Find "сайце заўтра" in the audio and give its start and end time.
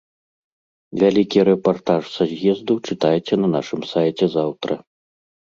3.93-4.73